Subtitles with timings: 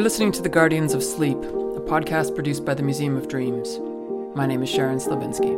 [0.00, 3.78] You're listening to The Guardians of Sleep, a podcast produced by the Museum of Dreams.
[4.34, 5.52] My name is Sharon Sliwinski.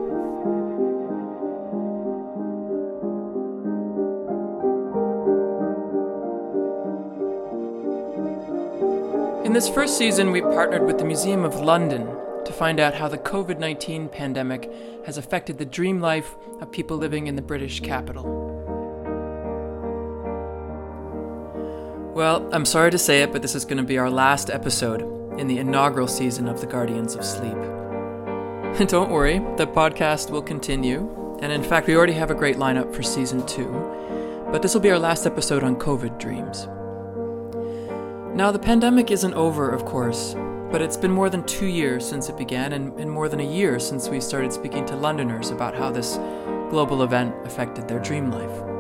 [9.47, 12.05] In this first season, we partnered with the Museum of London
[12.45, 14.69] to find out how the COVID 19 pandemic
[15.07, 18.52] has affected the dream life of people living in the British capital.
[22.15, 25.01] Well, I'm sorry to say it, but this is going to be our last episode
[25.41, 27.55] in the inaugural season of The Guardians of Sleep.
[28.91, 32.95] Don't worry, the podcast will continue, and in fact, we already have a great lineup
[32.95, 33.67] for season two,
[34.53, 36.67] but this will be our last episode on COVID dreams.
[38.37, 40.35] Now, the pandemic isn't over, of course,
[40.71, 43.51] but it's been more than two years since it began, and, and more than a
[43.51, 46.17] year since we started speaking to Londoners about how this
[46.69, 48.72] global event affected their dream life.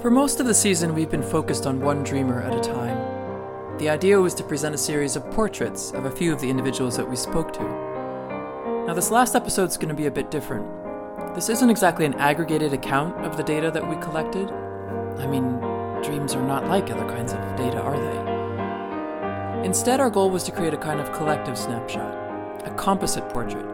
[0.00, 3.76] For most of the season, we've been focused on one dreamer at a time.
[3.76, 6.96] The idea was to present a series of portraits of a few of the individuals
[6.96, 7.62] that we spoke to.
[8.86, 10.66] Now, this last episode is going to be a bit different.
[11.34, 14.50] This isn't exactly an aggregated account of the data that we collected.
[15.18, 15.60] I mean,
[16.02, 19.66] dreams are not like other kinds of data, are they?
[19.66, 23.66] Instead, our goal was to create a kind of collective snapshot, a composite portrait,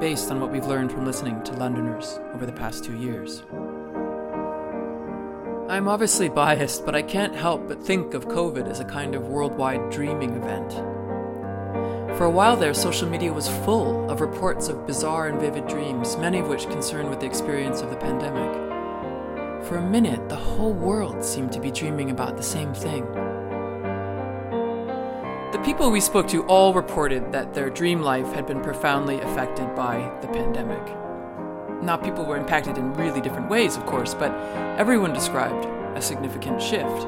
[0.00, 3.42] based on what we've learned from listening to Londoners over the past two years.
[5.66, 9.28] I'm obviously biased, but I can't help but think of COVID as a kind of
[9.28, 10.72] worldwide dreaming event.
[12.18, 16.18] For a while there, social media was full of reports of bizarre and vivid dreams,
[16.18, 18.52] many of which concerned with the experience of the pandemic.
[19.64, 23.06] For a minute, the whole world seemed to be dreaming about the same thing.
[25.50, 29.74] The people we spoke to all reported that their dream life had been profoundly affected
[29.74, 31.03] by the pandemic.
[31.84, 34.32] Now, people were impacted in really different ways, of course, but
[34.78, 37.04] everyone described a significant shift.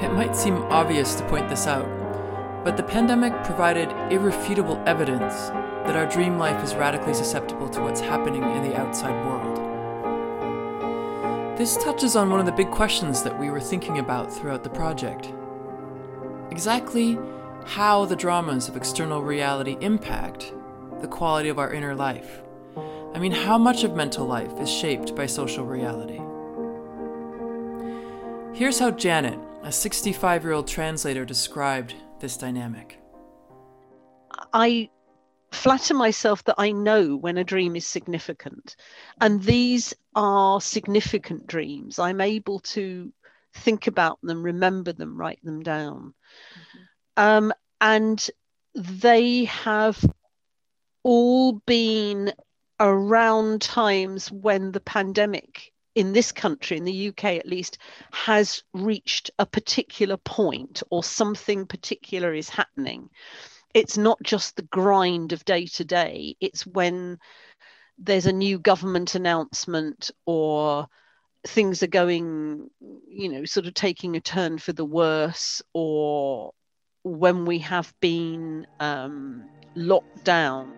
[0.00, 1.88] It might seem obvious to point this out,
[2.64, 5.48] but the pandemic provided irrefutable evidence
[5.88, 9.58] that our dream life is radically susceptible to what's happening in the outside world.
[11.58, 14.70] This touches on one of the big questions that we were thinking about throughout the
[14.70, 15.32] project.
[16.52, 17.18] Exactly
[17.64, 20.52] how the dramas of external reality impact
[21.00, 22.42] the quality of our inner life.
[23.18, 26.20] I mean, how much of mental life is shaped by social reality?
[28.56, 33.00] Here's how Janet, a 65 year old translator, described this dynamic.
[34.52, 34.88] I
[35.50, 38.76] flatter myself that I know when a dream is significant.
[39.20, 41.98] And these are significant dreams.
[41.98, 43.12] I'm able to
[43.52, 46.14] think about them, remember them, write them down.
[46.54, 46.78] Mm-hmm.
[47.16, 48.30] Um, and
[48.76, 50.04] they have
[51.02, 52.32] all been
[52.80, 57.78] around times when the pandemic in this country, in the UK at least,
[58.12, 63.10] has reached a particular point or something particular is happening.
[63.74, 67.18] It's not just the grind of day to day, it's when
[67.98, 70.86] there's a new government announcement or
[71.46, 72.70] things are going,
[73.08, 76.52] you know, sort of taking a turn for the worse, or
[77.02, 80.77] when we have been um, locked down.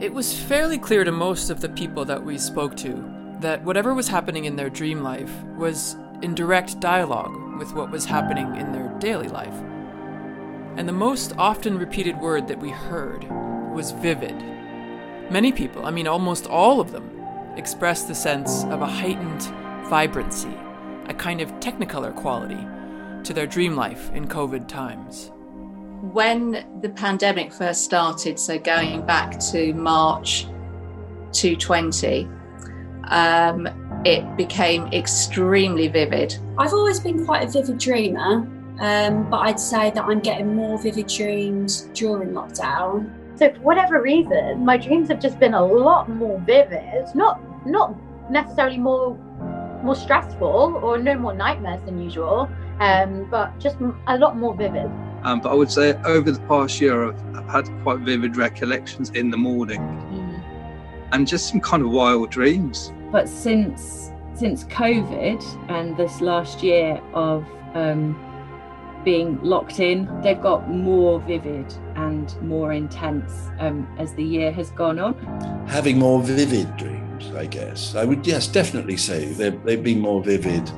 [0.00, 3.92] It was fairly clear to most of the people that we spoke to that whatever
[3.92, 8.72] was happening in their dream life was in direct dialogue with what was happening in
[8.72, 9.52] their daily life.
[10.78, 13.28] And the most often repeated word that we heard
[13.74, 14.36] was vivid.
[15.30, 17.22] Many people, I mean almost all of them,
[17.58, 19.42] expressed the sense of a heightened
[19.90, 20.56] vibrancy,
[21.08, 22.66] a kind of technicolor quality
[23.24, 25.30] to their dream life in COVID times
[26.12, 30.44] when the pandemic first started, so going back to March
[31.32, 32.28] 2020,
[33.08, 33.68] um,
[34.04, 36.36] it became extremely vivid.
[36.58, 38.48] I've always been quite a vivid dreamer,
[38.80, 43.10] um, but I'd say that I'm getting more vivid dreams during lockdown.
[43.38, 47.06] So for whatever reason, my dreams have just been a lot more vivid.
[47.14, 47.94] Not not
[48.30, 49.16] necessarily more
[49.82, 52.48] more stressful or no more nightmares than usual,
[52.80, 53.76] um, but just
[54.08, 54.90] a lot more vivid.
[55.22, 59.10] Um, but I would say over the past year, I've, I've had quite vivid recollections
[59.10, 60.42] in the morning mm.
[61.12, 62.92] and just some kind of wild dreams.
[63.12, 68.18] But since since COVID and this last year of um,
[69.04, 74.70] being locked in, they've got more vivid and more intense um, as the year has
[74.70, 75.14] gone on.
[75.68, 77.94] Having more vivid dreams, I guess.
[77.94, 80.70] I would, yes, definitely say they've, they've been more vivid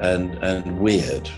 [0.00, 1.30] and, and weird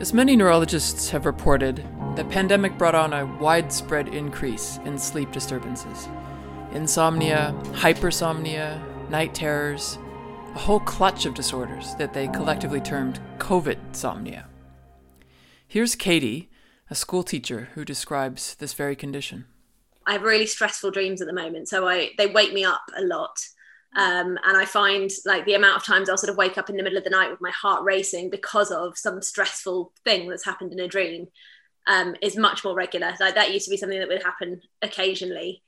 [0.00, 1.84] As many neurologists have reported,
[2.16, 6.08] the pandemic brought on a widespread increase in sleep disturbances.
[6.72, 8.80] Insomnia, hypersomnia,
[9.10, 9.98] night terrors,
[10.54, 14.46] a whole clutch of disorders that they collectively termed COVID-somnia.
[15.68, 16.48] Here's Katie,
[16.88, 19.44] a school teacher who describes this very condition.
[20.06, 23.02] I have really stressful dreams at the moment, so I they wake me up a
[23.02, 23.38] lot.
[23.96, 26.76] Um, and I find like the amount of times I'll sort of wake up in
[26.76, 30.44] the middle of the night with my heart racing because of some stressful thing that's
[30.44, 31.26] happened in a dream
[31.88, 33.14] um, is much more regular.
[33.18, 35.62] Like that used to be something that would happen occasionally.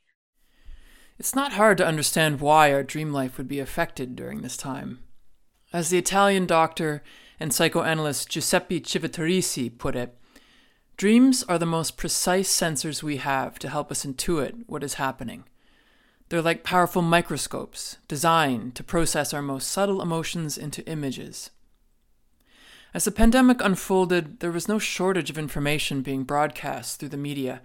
[1.18, 5.00] It's not hard to understand why our dream life would be affected during this time.
[5.72, 7.02] As the Italian doctor
[7.40, 10.16] and psychoanalyst Giuseppe Civitarese put it,
[10.96, 15.44] dreams are the most precise sensors we have to help us intuit what is happening.
[16.32, 21.50] They're like powerful microscopes designed to process our most subtle emotions into images.
[22.94, 27.60] As the pandemic unfolded, there was no shortage of information being broadcast through the media,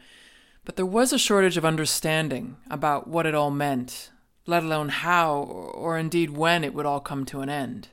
[0.65, 4.11] but there was a shortage of understanding about what it all meant,
[4.45, 7.87] let alone how or indeed when it would all come to an end.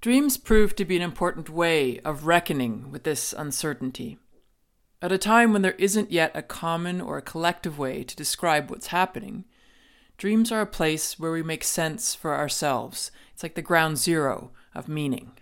[0.00, 4.18] Dreams proved to be an important way of reckoning with this uncertainty.
[5.02, 8.70] At a time when there isn't yet a common or a collective way to describe
[8.70, 9.44] what's happening,
[10.16, 13.10] dreams are a place where we make sense for ourselves.
[13.34, 15.32] It's like the ground zero of meaning.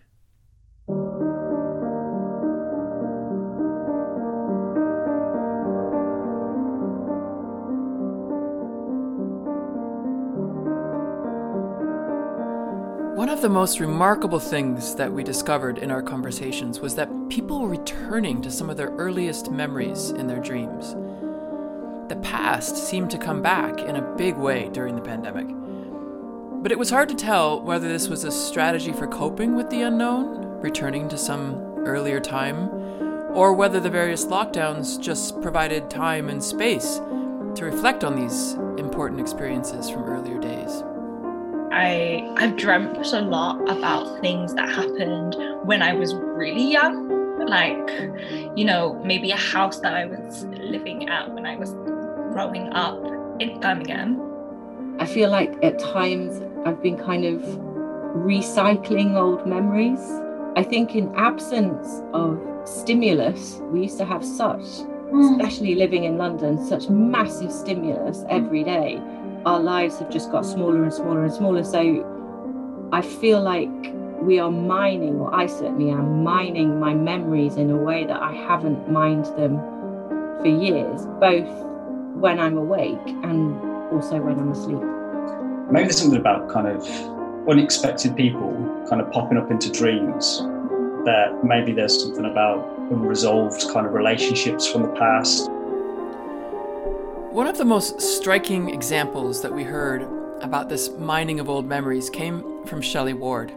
[13.44, 18.40] The most remarkable things that we discovered in our conversations was that people were returning
[18.40, 20.94] to some of their earliest memories in their dreams.
[22.08, 25.46] The past seemed to come back in a big way during the pandemic.
[26.62, 29.82] But it was hard to tell whether this was a strategy for coping with the
[29.82, 32.70] unknown, returning to some earlier time,
[33.34, 36.94] or whether the various lockdowns just provided time and space
[37.56, 40.82] to reflect on these important experiences from earlier days.
[41.74, 45.34] I I've dreamt a lot about things that happened
[45.64, 47.12] when I was really young.
[47.46, 47.90] Like,
[48.56, 51.72] you know, maybe a house that I was living at when I was
[52.32, 53.02] growing up
[53.40, 54.20] in Birmingham.
[55.00, 57.40] I feel like at times I've been kind of
[58.14, 60.00] recycling old memories.
[60.54, 64.64] I think in absence of stimulus, we used to have such,
[65.10, 65.40] hmm.
[65.40, 69.02] especially living in London, such massive stimulus every day
[69.46, 71.64] our lives have just got smaller and smaller and smaller.
[71.64, 73.70] So I feel like
[74.22, 78.32] we are mining, or I certainly am mining my memories in a way that I
[78.32, 79.58] haven't mined them
[80.40, 81.48] for years, both
[82.14, 83.60] when I'm awake and
[83.92, 84.80] also when I'm asleep.
[85.70, 86.86] Maybe there's something about kind of
[87.48, 88.52] unexpected people
[88.88, 90.38] kind of popping up into dreams
[91.04, 95.50] that maybe there's something about unresolved kind of relationships from the past
[97.34, 100.02] one of the most striking examples that we heard
[100.40, 103.50] about this mining of old memories came from Shelley Ward.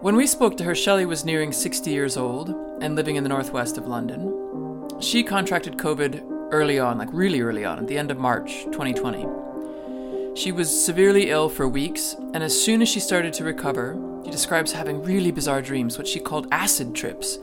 [0.00, 2.48] When we spoke to her, Shelley was nearing 60 years old
[2.80, 4.90] and living in the northwest of London.
[5.00, 10.34] She contracted COVID early on, like really early on, at the end of March 2020.
[10.34, 14.32] She was severely ill for weeks, and as soon as she started to recover, she
[14.32, 17.38] describes having really bizarre dreams, what she called acid trips,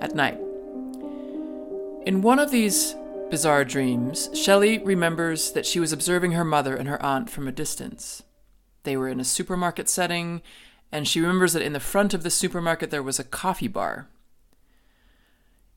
[0.00, 0.38] at night.
[2.06, 2.94] In one of these
[3.30, 7.52] bizarre dreams, Shelley remembers that she was observing her mother and her aunt from a
[7.52, 8.22] distance.
[8.82, 10.42] They were in a supermarket setting,
[10.90, 14.08] and she remembers that in the front of the supermarket there was a coffee bar.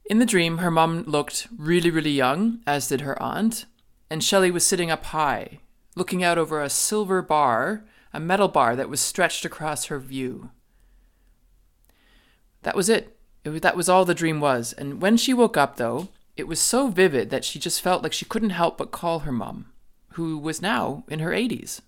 [0.06, 3.66] In the dream, her mom looked really, really young, as did her aunt,
[4.10, 5.60] and Shelley was sitting up high,
[5.96, 10.50] looking out over a silver bar, a metal bar that was stretched across her view.
[12.64, 13.18] That was it.
[13.44, 14.74] it that was all the dream was.
[14.74, 18.14] And when she woke up, though, it was so vivid that she just felt like
[18.14, 19.68] she couldn't help but call her mum,
[20.14, 21.82] who was now in her 80s.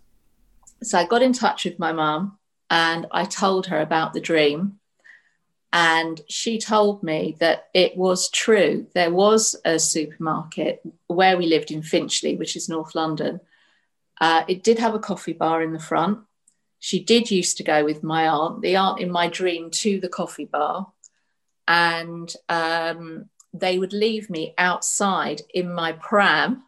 [0.83, 2.37] So I got in touch with my mum
[2.69, 4.79] and I told her about the dream.
[5.73, 8.87] And she told me that it was true.
[8.93, 13.41] There was a supermarket where we lived in Finchley, which is North London.
[14.21, 16.19] Uh, it did have a coffee bar in the front.
[16.79, 20.07] She did used to go with my aunt, the aunt in my dream, to the
[20.07, 20.91] coffee bar.
[21.67, 26.63] And um, they would leave me outside in my pram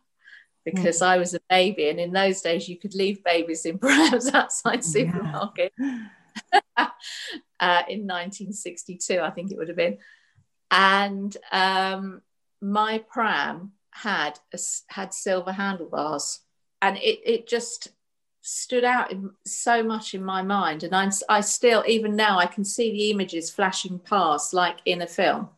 [0.65, 1.07] because mm.
[1.07, 1.89] I was a baby.
[1.89, 5.73] And in those days, you could leave babies in prams outside supermarket.
[6.77, 6.87] uh,
[7.87, 9.97] in 1962, I think it would have been.
[10.69, 12.21] And um,
[12.61, 16.41] my pram had a, had silver handlebars,
[16.81, 17.89] and it it just
[18.41, 20.83] stood out in, so much in my mind.
[20.83, 25.01] And I'm, I still, even now, I can see the images flashing past like in
[25.01, 25.49] a film.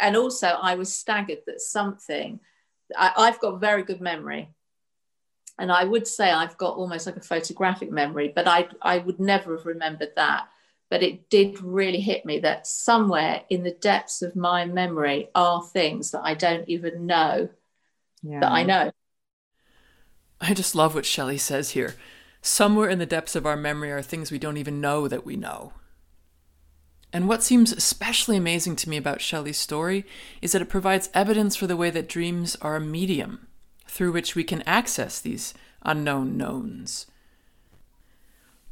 [0.00, 2.40] And also, I was staggered that something,
[2.96, 4.48] I, I've got very good memory.
[5.58, 9.20] And I would say I've got almost like a photographic memory, but I, I would
[9.20, 10.48] never have remembered that.
[10.90, 15.62] But it did really hit me that somewhere in the depths of my memory are
[15.62, 17.48] things that I don't even know
[18.22, 18.40] yeah.
[18.40, 18.90] that I know.
[20.40, 21.94] I just love what Shelley says here.
[22.42, 25.36] Somewhere in the depths of our memory are things we don't even know that we
[25.36, 25.72] know.
[27.14, 30.04] And what seems especially amazing to me about Shelley's story
[30.42, 33.46] is that it provides evidence for the way that dreams are a medium
[33.86, 37.06] through which we can access these unknown knowns.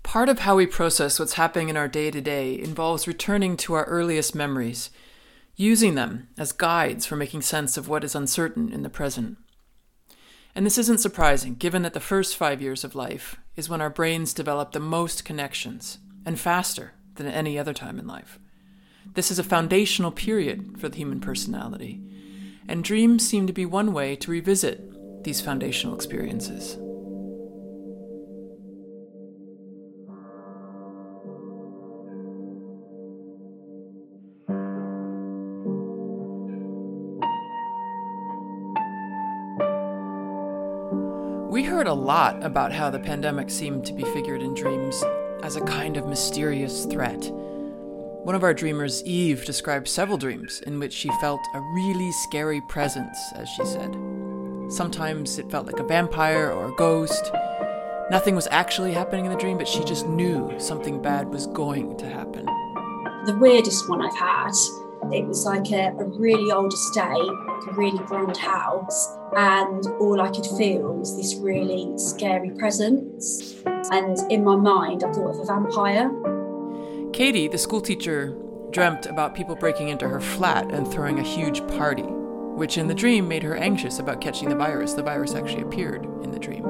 [0.02, 3.75] Part of how we process what's happening in our day to day involves returning to
[3.75, 4.90] our earliest memories,
[5.54, 9.38] using them as guides for making sense of what is uncertain in the present.
[10.52, 13.88] And this isn't surprising, given that the first five years of life is when our
[13.88, 18.38] brains develop the most connections, and faster than at any other time in life.
[19.14, 22.00] This is a foundational period for the human personality,
[22.69, 26.76] and dreams seem to be one way to revisit these foundational experiences.
[41.50, 45.04] We heard a lot about how the pandemic seemed to be figured in dreams
[45.42, 47.30] as a kind of mysterious threat.
[48.25, 52.61] One of our dreamers, Eve, described several dreams in which she felt a really scary
[52.68, 53.96] presence, as she said.
[54.68, 57.32] Sometimes it felt like a vampire or a ghost.
[58.11, 61.96] Nothing was actually happening in the dream, but she just knew something bad was going
[61.99, 62.46] to happen.
[63.26, 64.52] The weirdest one I've had
[65.11, 67.30] it was like a, a really old estate,
[67.62, 73.62] like a really grand house, and all I could feel was this really scary presence.
[73.90, 76.11] And in my mind, I thought of a vampire.
[77.12, 78.37] Katie, the schoolteacher,
[78.71, 82.95] dreamt about people breaking into her flat and throwing a huge party, which in the
[82.95, 84.95] dream made her anxious about catching the virus.
[84.95, 86.64] The virus actually appeared in the dream.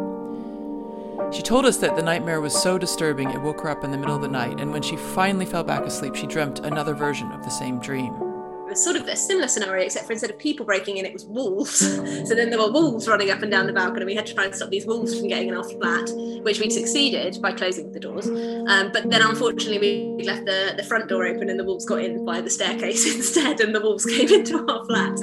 [1.33, 3.97] She told us that the nightmare was so disturbing it woke her up in the
[3.97, 7.31] middle of the night, and when she finally fell back asleep, she dreamt another version
[7.33, 8.32] of the same dream
[8.73, 11.25] was sort of a similar scenario, except for instead of people breaking in, it was
[11.25, 11.79] wolves.
[12.29, 14.05] so then there were wolves running up and down the balcony.
[14.05, 16.11] We had to try and stop these wolves from getting in our flat,
[16.43, 18.27] which we succeeded by closing the doors.
[18.27, 22.01] Um, but then unfortunately, we left the, the front door open and the wolves got
[22.03, 25.19] in by the staircase instead, and the wolves came into our flat.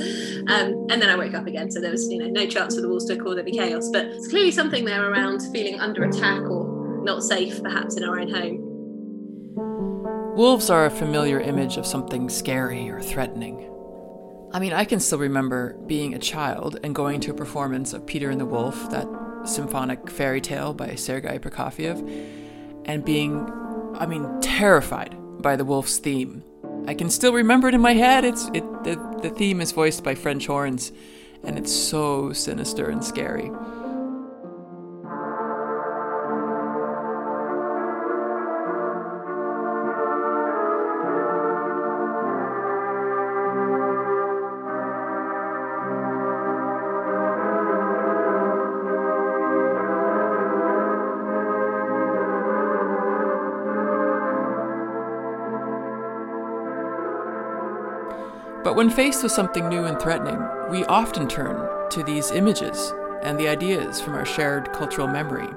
[0.47, 2.81] Um, and then I woke up again, so there was you know no chance for
[2.81, 3.89] the wolves to cause any chaos.
[3.91, 8.19] But it's clearly something there around feeling under attack or not safe, perhaps in our
[8.19, 8.58] own home.
[10.39, 13.69] Wolves are a familiar image of something scary or threatening.
[14.53, 18.05] I mean, I can still remember being a child and going to a performance of
[18.05, 19.05] Peter and the Wolf, that
[19.43, 21.99] symphonic fairy tale by Sergei Prokofiev,
[22.85, 23.51] and being,
[23.95, 26.41] I mean, terrified by the wolf's theme.
[26.87, 28.23] I can still remember it in my head.
[28.23, 30.93] It's it the, the theme is voiced by French horns,
[31.43, 33.51] and it's so sinister and scary.
[58.79, 62.93] When faced with something new and threatening, we often turn to these images
[63.23, 65.49] and the ideas from our shared cultural memory.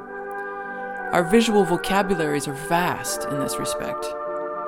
[1.12, 4.04] Our visual vocabularies are vast in this respect,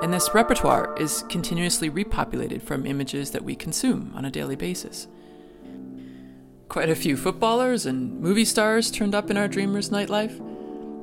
[0.01, 5.09] and this repertoire is continuously repopulated from images that we consume on a daily basis.
[6.69, 10.39] Quite a few footballers and movie stars turned up in our dreamers' nightlife.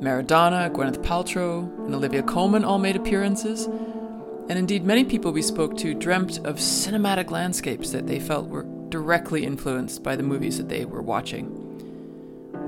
[0.00, 3.68] Maradona, Gwyneth Paltrow, and Olivia Colman all made appearances,
[4.48, 8.66] and indeed, many people we spoke to dreamt of cinematic landscapes that they felt were
[8.88, 11.58] directly influenced by the movies that they were watching.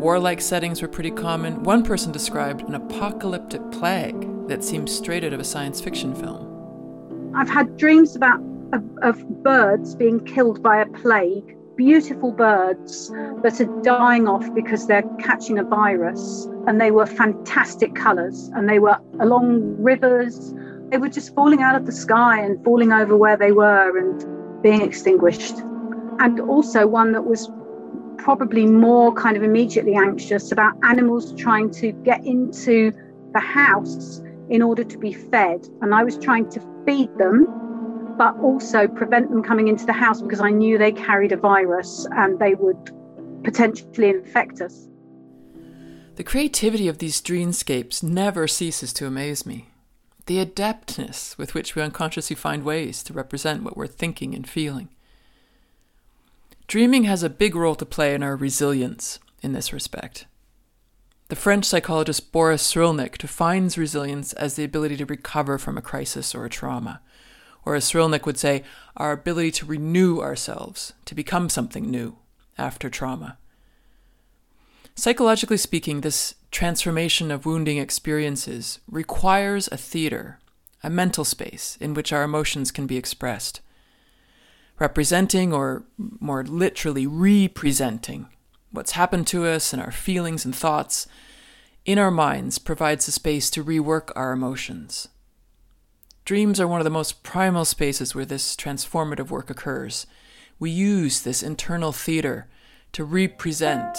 [0.01, 1.63] Warlike settings were pretty common.
[1.63, 7.33] One person described an apocalyptic plague that seemed straight out of a science fiction film.
[7.35, 8.41] I've had dreams about
[8.73, 13.11] of, of birds being killed by a plague, beautiful birds
[13.43, 18.69] that are dying off because they're catching a virus, and they were fantastic colours, and
[18.69, 20.55] they were along rivers
[20.95, 24.63] they were just falling out of the sky and falling over where they were and
[24.63, 25.59] being extinguished.
[26.21, 27.51] And also one that was
[28.17, 32.93] probably more kind of immediately anxious about animals trying to get into
[33.33, 35.69] the house in order to be fed.
[35.83, 40.23] And I was trying to feed them, but also prevent them coming into the house
[40.23, 42.93] because I knew they carried a virus and they would
[43.43, 44.87] potentially infect us.
[46.15, 49.74] The creativity of these dreamscapes never ceases to amaze me.
[50.27, 54.89] The adeptness with which we unconsciously find ways to represent what we're thinking and feeling.
[56.67, 60.27] Dreaming has a big role to play in our resilience in this respect.
[61.29, 66.35] The French psychologist Boris Cyrulnik defines resilience as the ability to recover from a crisis
[66.35, 67.01] or a trauma.
[67.67, 68.63] Or as Cyrulnik would say,
[68.97, 72.17] our ability to renew ourselves, to become something new
[72.57, 73.39] after trauma.
[74.95, 80.39] Psychologically speaking, this transformation of wounding experiences requires a theater,
[80.85, 83.61] a mental space in which our emotions can be expressed.
[84.79, 88.29] Representing, or more literally, representing,
[88.71, 91.09] what's happened to us and our feelings and thoughts
[91.85, 95.09] in our minds provides a space to rework our emotions.
[96.25, 100.07] Dreams are one of the most primal spaces where this transformative work occurs.
[100.61, 102.47] We use this internal theater
[102.93, 103.99] to represent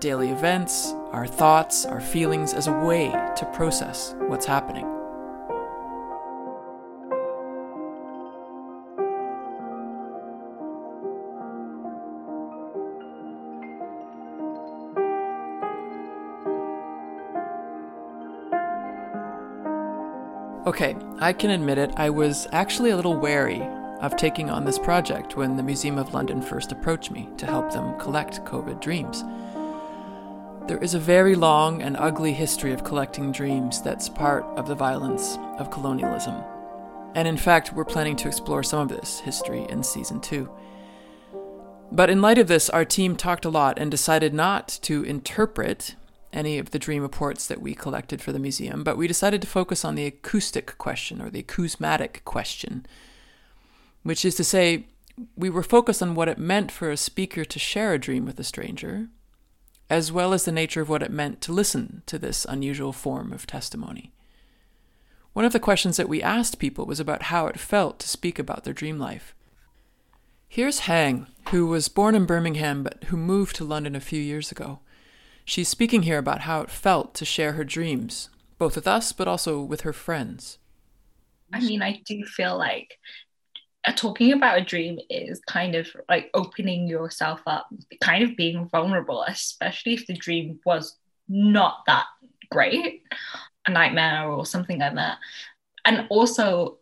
[0.00, 4.84] daily events, our thoughts, our feelings as a way to process what's happening.
[20.66, 23.62] Okay, I can admit it, I was actually a little wary
[24.02, 27.72] of taking on this project when the Museum of London first approached me to help
[27.72, 29.24] them collect COVID dreams.
[30.66, 34.74] There is a very long and ugly history of collecting dreams that's part of the
[34.74, 36.34] violence of colonialism.
[37.14, 40.50] And in fact, we're planning to explore some of this history in season two.
[41.92, 45.94] But in light of this, our team talked a lot and decided not to interpret
[46.32, 49.46] any of the dream reports that we collected for the museum, but we decided to
[49.46, 52.84] focus on the acoustic question or the acousmatic question,
[54.02, 54.86] which is to say,
[55.36, 58.40] we were focused on what it meant for a speaker to share a dream with
[58.40, 59.08] a stranger,
[59.88, 63.32] as well as the nature of what it meant to listen to this unusual form
[63.32, 64.12] of testimony.
[65.32, 68.38] One of the questions that we asked people was about how it felt to speak
[68.38, 69.34] about their dream life.
[70.48, 74.50] Here's Hang, who was born in Birmingham but who moved to London a few years
[74.50, 74.80] ago.
[75.44, 79.28] She's speaking here about how it felt to share her dreams, both with us but
[79.28, 80.58] also with her friends.
[81.52, 82.98] I mean, I do feel like
[83.92, 87.68] talking about a dream is kind of like opening yourself up,
[88.00, 90.96] kind of being vulnerable, especially if the dream was
[91.28, 92.06] not that
[92.50, 93.02] great,
[93.66, 95.18] a nightmare or something like that.
[95.84, 96.78] And also,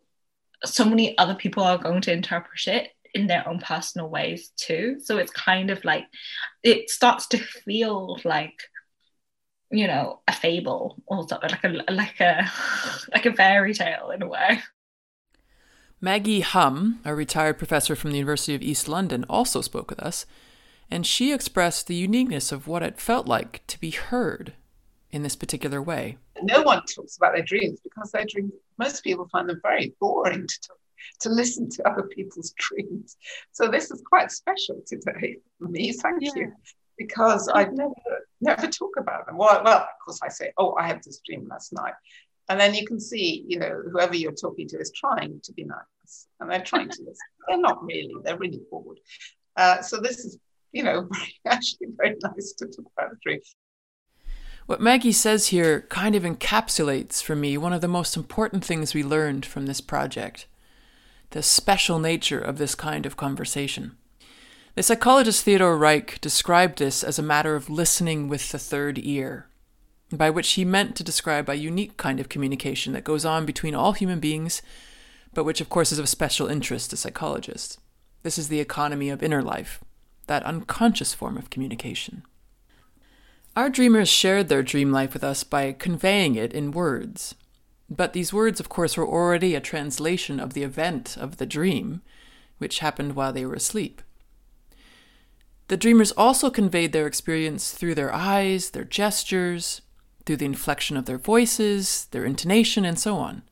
[0.65, 4.99] so many other people are going to interpret it in their own personal ways too.
[5.03, 6.07] So it's kind of like
[6.63, 8.55] it starts to feel like
[9.71, 12.51] you know a fable or something like a like a
[13.13, 14.61] like a fairy tale in a way.
[16.05, 20.27] Maggie Humm, a retired professor from the University of East London, also spoke with us,
[20.91, 24.53] and she expressed the uniqueness of what it felt like to be heard
[25.11, 26.19] in this particular way.
[26.43, 30.47] No one talks about their dreams because their dreams, most people find them very boring
[30.47, 30.77] to talk,
[31.21, 33.17] to listen to other people's dreams.
[33.53, 35.91] So this is quite special today for me.
[35.93, 36.33] Thank yeah.
[36.37, 36.53] you.
[36.99, 37.95] Because I never
[38.43, 39.39] never talk about them.
[39.39, 41.95] Well, well, of course I say, oh, I had this dream last night.
[42.51, 45.65] And then you can see, you know, whoever you're talking to is trying to be
[45.65, 45.79] nice
[46.41, 47.17] and they're trying to listen.
[47.49, 48.99] They're not really, they're really bored.
[49.57, 50.39] Uh, so this is,
[50.73, 51.09] you know,
[51.47, 53.41] actually very nice to talk about the dream.
[54.67, 58.95] What Maggie says here kind of encapsulates for me one of the most important things
[58.95, 60.47] we learned from this project
[61.31, 63.97] the special nature of this kind of conversation.
[64.77, 69.49] The psychologist Theodore Reik described this as a matter of listening with the third ear
[70.17, 73.75] by which he meant to describe a unique kind of communication that goes on between
[73.75, 74.63] all human beings,
[75.35, 77.79] but which, of course, is of special interest to psychologists.
[78.23, 79.83] This is the economy of inner life,
[80.27, 82.23] that unconscious form of communication.
[83.57, 87.35] Our dreamers shared their dream life with us by conveying it in words.
[87.89, 92.03] But these words, of course, were already a translation of the event of the dream,
[92.59, 94.03] which happened while they were asleep.
[95.69, 99.83] The dreamers also conveyed their experience through their eyes, their gestures,
[100.27, 103.43] through the inflection of their voices, their intonation, and so on.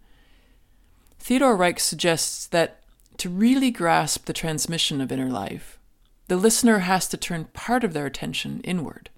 [1.23, 2.83] Theodore Reik suggests that
[3.19, 5.79] to really grasp the transmission of inner life,
[6.27, 9.09] the listener has to turn part of their attention inward.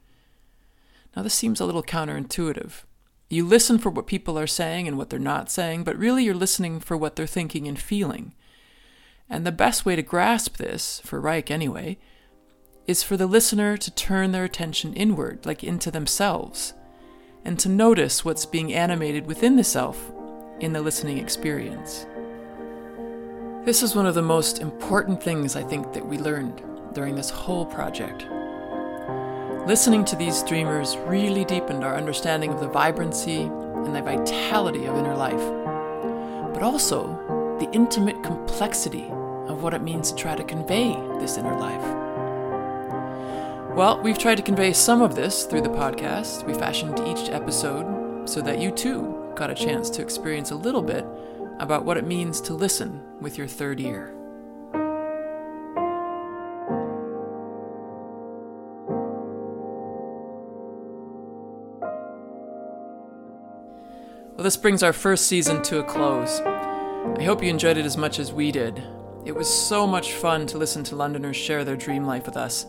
[1.17, 2.83] Now, this seems a little counterintuitive.
[3.31, 6.35] You listen for what people are saying and what they're not saying, but really you're
[6.35, 8.35] listening for what they're thinking and feeling.
[9.31, 11.97] And the best way to grasp this, for Reik anyway,
[12.87, 16.75] is for the listener to turn their attention inward, like into themselves
[17.47, 20.11] and to notice what's being animated within the self
[20.61, 22.07] in the listening experience.
[23.65, 26.63] This is one of the most important things I think that we learned
[26.93, 28.27] during this whole project.
[29.67, 34.97] Listening to these dreamers really deepened our understanding of the vibrancy and the vitality of
[34.97, 39.09] inner life, but also the intimate complexity
[39.49, 41.83] of what it means to try to convey this inner life.
[43.75, 46.47] Well, we've tried to convey some of this through the podcast.
[46.47, 50.83] We fashioned each episode so that you too got a chance to experience a little
[50.83, 51.05] bit
[51.61, 54.15] about what it means to listen with your third ear.
[64.35, 66.41] Well, this brings our first season to a close.
[66.41, 68.83] I hope you enjoyed it as much as we did.
[69.25, 72.67] It was so much fun to listen to Londoners share their dream life with us.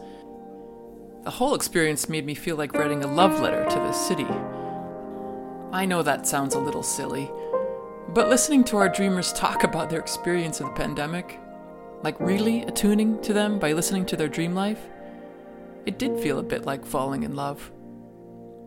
[1.24, 4.28] The whole experience made me feel like writing a love letter to the city.
[5.76, 7.30] I know that sounds a little silly,
[8.14, 11.38] but listening to our dreamers talk about their experience of the pandemic,
[12.02, 14.80] like really attuning to them by listening to their dream life,
[15.86, 17.74] it did feel a bit like falling in love.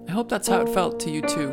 [0.07, 1.49] I hope that's how it felt to you too.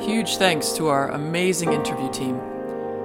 [0.00, 2.40] Huge thanks to our amazing interview team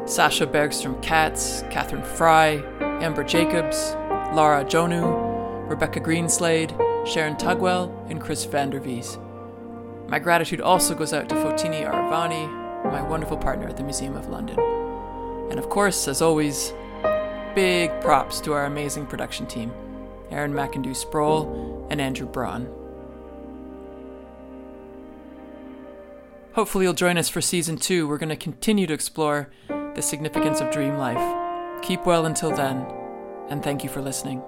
[0.06, 2.64] Sasha Bergstrom Katz, Catherine Fry,
[3.02, 3.92] Amber Jacobs,
[4.34, 9.20] Lara Jonu, Rebecca Greenslade, Sharon Tugwell, and Chris Vandervees.
[10.10, 12.48] My gratitude also goes out to Fotini Aravani,
[12.86, 14.60] my wonderful partner at the Museum of London.
[15.50, 16.74] And of course, as always,
[17.54, 19.72] big props to our amazing production team
[20.32, 22.68] Erin MacIndoe Sproule and Andrew Braun.
[26.54, 28.08] Hopefully, you'll join us for season two.
[28.08, 31.84] We're going to continue to explore the significance of dream life.
[31.84, 32.86] Keep well until then,
[33.50, 34.42] and thank you for listening.